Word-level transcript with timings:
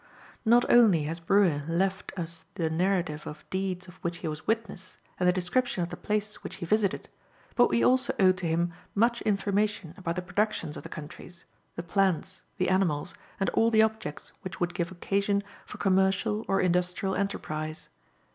Not 0.45 0.65
only 0.67 1.03
has 1.03 1.19
Brue 1.19 1.61
left 1.67 2.11
us 2.17 2.45
the 2.55 2.71
narrative 2.71 3.27
of 3.27 3.47
deeds 3.51 3.87
of 3.87 3.97
which 3.97 4.17
he 4.17 4.27
was 4.27 4.47
witness 4.47 4.97
and 5.19 5.29
the 5.29 5.31
description 5.31 5.83
of 5.83 5.89
the 5.91 5.95
places 5.95 6.37
which 6.37 6.55
he 6.55 6.65
visited, 6.65 7.07
but 7.53 7.69
we 7.69 7.83
also 7.85 8.11
owe 8.19 8.31
to 8.31 8.47
him 8.47 8.73
much 8.95 9.21
information 9.21 9.93
about 9.97 10.15
the 10.15 10.23
productions 10.23 10.75
of 10.75 10.81
the 10.81 10.89
countries, 10.89 11.45
the 11.75 11.83
plants, 11.83 12.41
the 12.57 12.69
animals, 12.69 13.13
and 13.39 13.51
all 13.51 13.69
the 13.69 13.83
objects 13.83 14.31
which 14.41 14.59
would 14.59 14.73
give 14.73 14.91
occasion 14.91 15.43
for 15.67 15.77
commercial 15.77 16.45
or 16.47 16.59
industrial 16.61 17.13
enterprise. 17.13 17.87